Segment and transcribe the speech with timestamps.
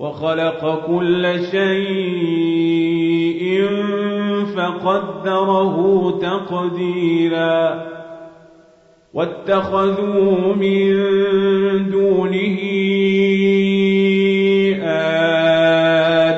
[0.00, 3.00] وخلق كل شيء
[4.56, 7.86] فقدره تقديرا
[9.14, 10.96] واتخذوا من
[11.90, 12.58] دونه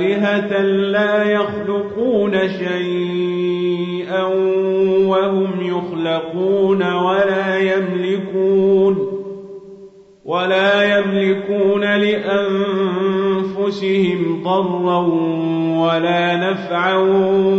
[0.00, 4.24] آلهة لا يخلقون شيئا
[5.06, 9.20] وهم يخلقون ولا يملكون
[10.24, 12.49] ولا يملكون لأنفسهم
[13.70, 14.98] أنفسهم ضرا
[15.78, 16.94] ولا نفعا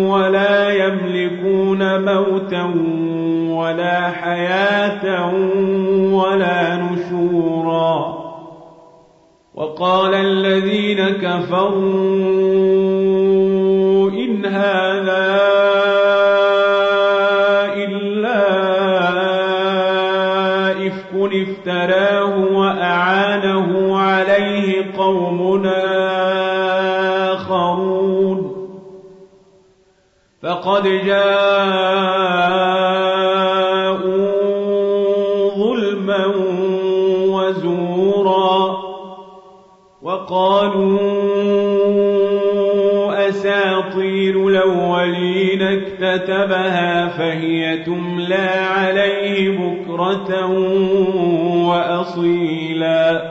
[0.09, 2.63] ولا يملكون موتا
[3.57, 5.35] ولا حياة
[6.13, 8.21] ولا نشورا.
[9.55, 11.71] وقال الذين كفروا
[14.11, 15.41] إن هذا
[30.61, 31.21] فقد جاءوا
[35.57, 36.25] ظلما
[37.27, 38.77] وزورا
[40.01, 40.99] وقالوا
[43.29, 50.45] أساطير الأولين اكتتبها فهي تملى عليه بكرة
[51.69, 53.30] وأصيلا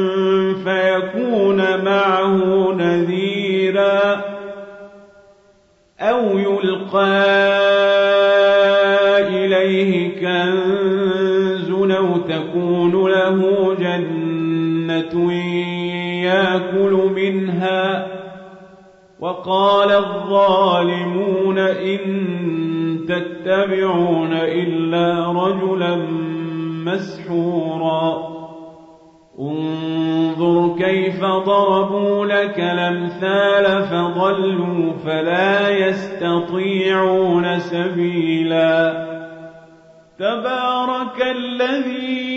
[6.93, 7.21] يلقى
[9.27, 15.33] إليه كنز أو تكون له جنة
[16.23, 18.07] يأكل منها.
[19.19, 21.99] وقال الظالمون إن
[23.07, 25.95] تتبعون إلا رجلا
[26.85, 28.40] مسحورا.
[29.39, 39.11] انظر كيف ضربوا لك الأمثال فضلوا فلا يستطيعون سبيلا.
[40.19, 42.31] تبارك الذي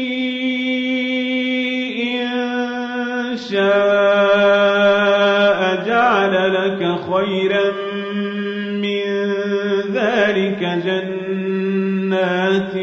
[2.13, 4.65] إن شاء
[5.87, 7.73] جعل لك خيرا
[8.83, 9.05] من
[9.93, 12.75] ذلك جنات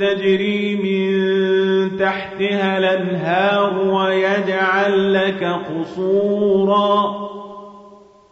[0.00, 0.73] تجري
[2.14, 7.14] تحتها الأنهار ويجعل لك قصورا.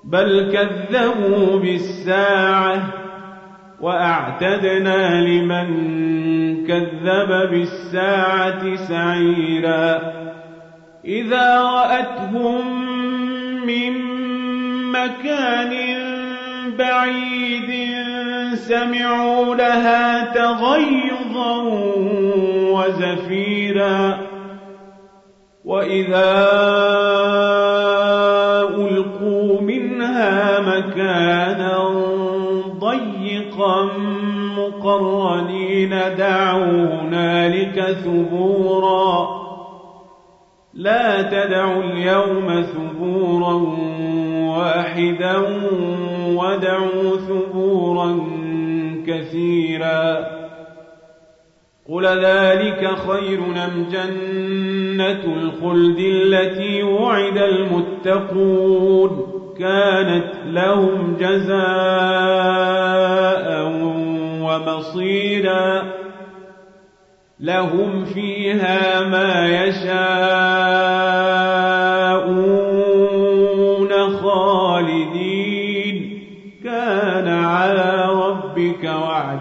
[0.04, 2.82] بل كذبوا بالساعة
[3.80, 5.66] وأعتدنا لمن
[6.66, 10.12] كذب بالساعة سعيرا.
[11.04, 12.82] إذا رأتهم
[13.66, 13.92] من
[14.92, 15.72] مكان
[16.78, 17.70] بعيد
[18.54, 21.62] سمعوا لها تغيظا
[22.72, 24.18] وزفيرا.
[25.64, 26.32] وإذا
[28.68, 31.88] ألقوا منها مكانا
[32.78, 33.90] ضيقا
[34.56, 39.42] مقرنين دعوا هنالك ثبورا.
[40.74, 43.54] لا تدعوا اليوم ثبورا
[44.56, 45.36] واحدا
[46.42, 48.18] ودعوا ثبورا
[49.06, 50.26] كثيرا.
[51.88, 59.26] قل ذلك خير أم جنة الخلد التي وعد المتقون؟
[59.58, 61.62] كانت لهم جزاء
[64.42, 65.82] ومصيرا.
[67.40, 70.22] لهم فيها ما يشاءون.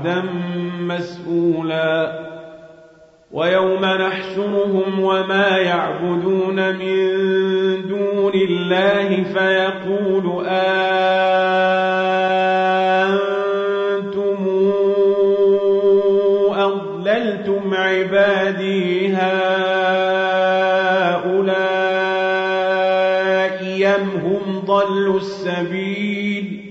[0.02, 0.22] وعدا
[0.80, 2.20] مسئولا
[3.32, 6.98] ويوم نحشرهم وما يعبدون من
[7.88, 10.82] دون الله فيقول أنتم
[16.56, 19.62] أضللتم عبادي هؤلاء
[23.64, 26.71] يم هم ضلوا السبيل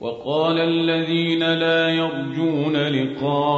[0.00, 3.54] وقال الذين لا يرجون لقاءنا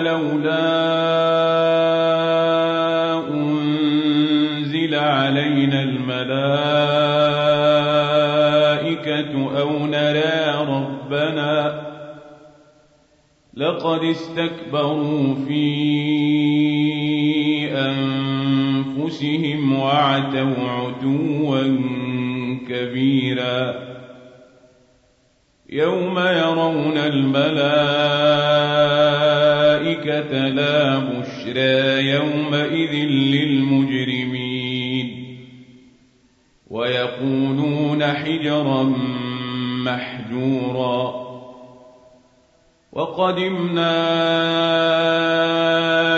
[0.00, 0.94] لولا
[3.30, 6.54] أنزل علينا الملائكة
[9.60, 11.84] أو نرى ربنا
[13.54, 15.64] لقد استكبروا في
[17.72, 18.23] أنفسهم
[19.72, 21.62] وعتوا عتوا
[22.68, 23.74] كبيرا.
[25.70, 27.44] يوم يرون الملائكة
[30.48, 34.56] لا بشرى يومئذ للمجرمين.
[36.70, 38.94] ويقولون حجرا
[39.84, 41.24] محجورا.
[42.92, 43.94] وقدمنا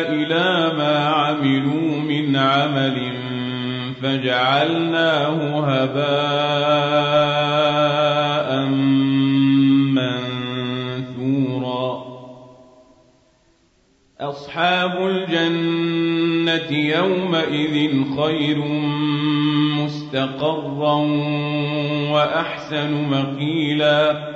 [0.08, 1.95] إلى ما عملوا
[2.36, 3.12] من عمل
[4.02, 6.16] فجعلناه هباء
[11.06, 11.88] منثورا.
[14.20, 18.58] أصحاب الجنة يومئذ خير
[19.84, 20.96] مستقرا
[22.12, 24.35] وأحسن مقيلاً.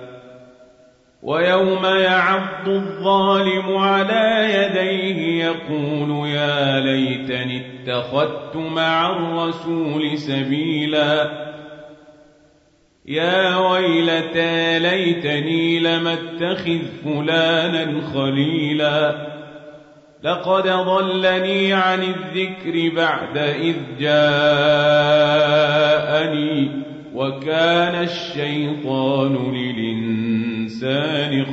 [1.23, 11.31] ويوم يعض الظالم على يديه يقول يا ليتني اتخذت مع الرسول سبيلا.
[13.05, 19.31] يا ويلتى ليتني لم اتخذ فلانا خليلا.
[20.23, 24.31] لقد ضلني عن الذكر بعد إذ جاءني
[27.15, 30.20] وكان الشيطان للإنسان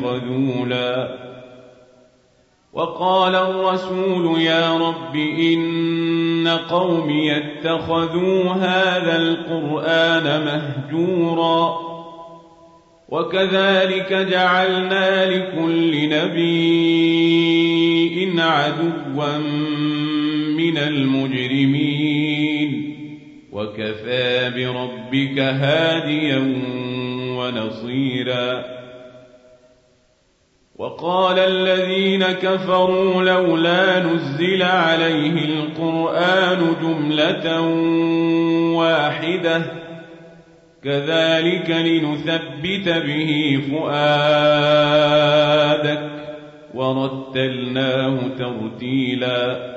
[0.02, 1.18] خذولا.
[2.72, 11.88] وقال الرسول يا رب إن قومي اتخذوا هذا القرآن مهجورا.
[13.08, 17.28] وكذلك جعلنا لكل نبي
[18.40, 19.38] عدوا
[20.56, 22.08] من المجرمين.
[23.52, 26.54] وكفى بربك هاديا
[27.38, 28.77] ونصيرا.
[30.78, 37.60] وقال الذين كفروا لولا نزل عليه القرآن جملة
[38.76, 39.62] واحدة
[40.84, 44.78] كذلك لنثبت به فؤادك
[46.74, 49.68] ورتلناه ترتيلاً.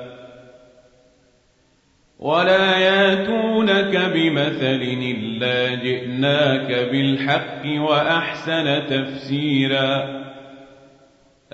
[2.18, 10.22] ولا ياتونك بمثل إلا جئناك بالحق وأحسن تفسيرا.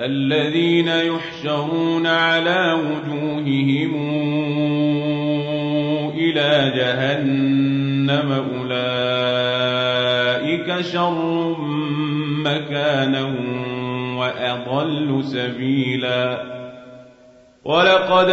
[0.00, 3.94] الذين يحشرون على وجوههم
[6.14, 9.60] إلى جهنم أولئك
[10.80, 11.56] شر
[12.44, 13.34] مكانا
[14.18, 16.58] وأضل سبيلاً.
[17.68, 18.30] ولقد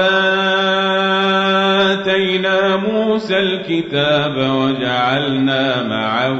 [1.91, 6.39] آتينا موسى الكتاب وجعلنا معه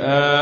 [0.00, 0.40] آية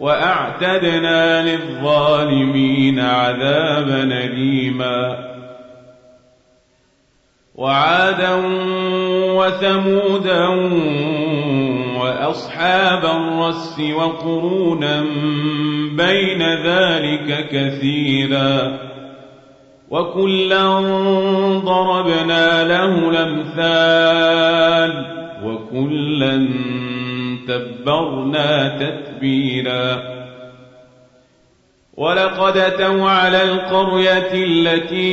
[0.00, 5.28] وأعتدنا للظالمين عذابا أليما
[7.54, 8.34] وعادا
[9.34, 10.46] وثمودا
[11.98, 15.00] وأصحاب الرس وقرونا
[15.92, 18.78] بين ذلك كثيرا
[19.90, 20.78] وكلا
[21.64, 25.17] ضربنا له الأمثال
[25.48, 26.48] وكلا
[27.48, 30.18] تبرنا تتبيرا.
[31.96, 35.08] ولقد أتوا على القرية التي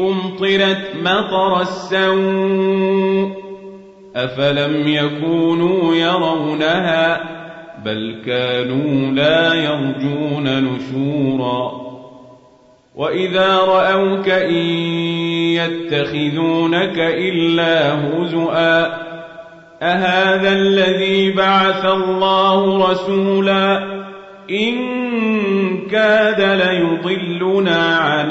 [0.00, 3.44] أمطرت مطر السوء.
[4.16, 7.20] أفلم يكونوا يرونها؟
[7.84, 11.83] بل كانوا لا يرجون نشورا.
[12.94, 14.64] وإذا رأوك إن
[15.58, 19.04] يتخذونك إلا هزؤا
[19.82, 23.82] أهذا الذي بعث الله رسولا
[24.50, 24.76] إن
[25.90, 28.28] كاد ليضلنا عن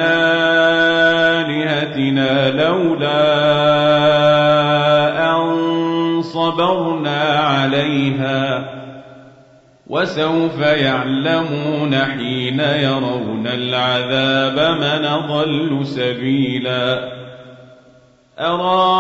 [1.42, 3.34] آلهتنا لولا
[6.34, 8.73] صبرنا عليها
[9.88, 17.12] وسوف يعلمون حين يرون العذاب من ضل سبيلا.
[18.40, 18.94] أرأيت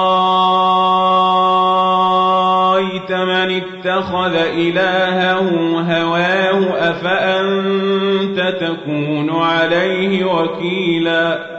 [3.11, 5.49] من اتخذ إلهه
[5.79, 11.53] هواه أفأنت تكون عليه وكيلا؟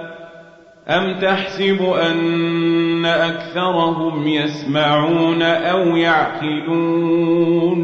[0.89, 7.84] أم تحسب أن أكثرهم يسمعون أو يعقلون؟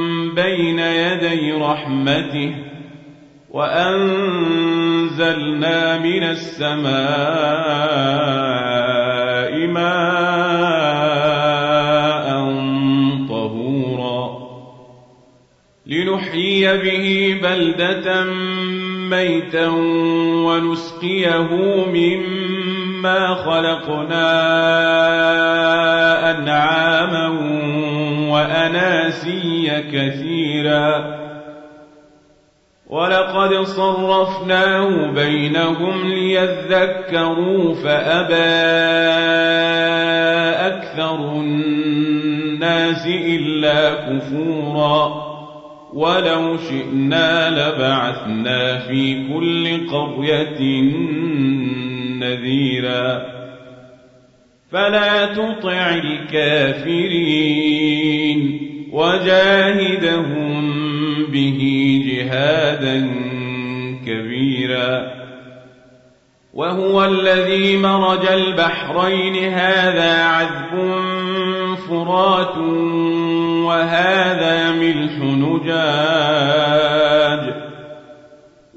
[0.35, 2.55] بين يدي رحمته
[3.49, 4.69] وأنزلنا
[5.97, 6.91] من السماء
[9.67, 10.11] ماء
[13.29, 14.41] طهورا
[15.85, 18.23] لنحيي به بلدة
[19.09, 19.67] ميتا
[20.47, 21.49] ونسقيه
[21.85, 22.51] مما
[23.01, 24.31] ما خلقنا
[26.31, 27.27] أنعاما
[28.31, 31.21] وأناسيا كثيرا.
[32.87, 38.35] ولقد صرفناه بينهم ليذكروا فأبى
[40.67, 45.31] أكثر الناس إلا كفورا.
[45.93, 50.81] ولو شئنا لبعثنا في كل قرية
[52.19, 53.40] نذيرا.
[54.71, 56.91] فلا تطع الكافرين.
[58.91, 60.71] وجاهدهم
[61.25, 63.09] به جهادا
[64.07, 65.21] كبيرا.
[66.53, 69.53] وهو الذي مرج البحرين.
[69.53, 70.95] هذا عذب
[71.89, 72.57] فرات
[73.67, 75.81] وهذا ملح نجاج.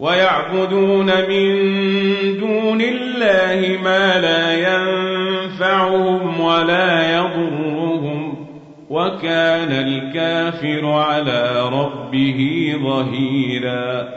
[0.00, 1.48] ويعبدون من
[2.38, 8.46] دون الله ما لا ينفعهم ولا يضرهم
[8.90, 14.08] وكان الكافر على ربه ظهيرا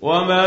[0.00, 0.46] وما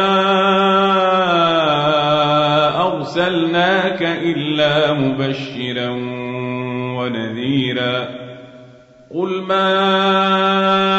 [2.88, 5.90] أرسلناك إلا مبشرا
[6.98, 8.08] ونذيرا
[9.16, 10.99] قل ما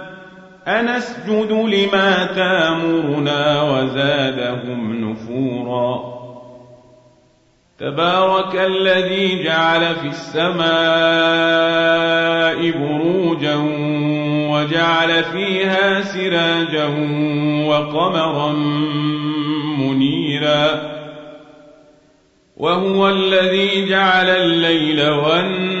[0.67, 6.11] أنسجد لما تامرنا وزادهم نفورا.
[7.79, 10.61] تبارك الذي جعل في السماء
[12.71, 13.55] بروجا
[14.51, 16.85] وجعل فيها سراجا
[17.67, 18.53] وقمرا
[19.77, 20.91] منيرا.
[22.57, 25.80] وهو الذي جعل الليل والنهار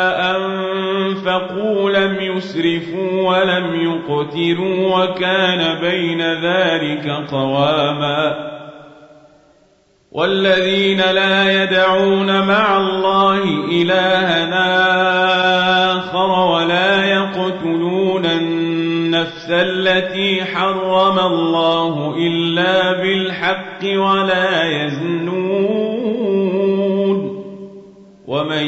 [1.31, 8.51] أنفقوا لم يسرفوا ولم يقتروا وكان بين ذلك قواما
[10.11, 14.49] والذين لا يدعون مع الله إلها
[15.91, 26.11] آخر ولا يقتلون النفس التي حرم الله إلا بالحق ولا يزنون
[28.27, 28.67] ومن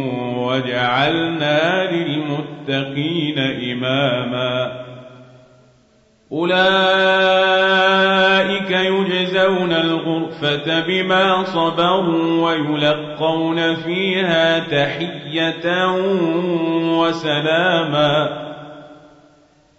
[0.47, 4.81] وجعلنا للمتقين إماما.
[6.31, 6.61] أولئك
[8.71, 15.95] يجزون الغرفة بما صبروا ويلقون فيها تحية
[16.99, 18.41] وسلاما.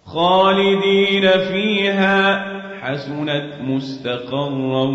[0.05, 2.45] خالدين فيها
[2.81, 4.85] حسنت مستقرا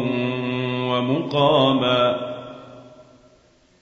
[0.90, 2.37] ومقاما.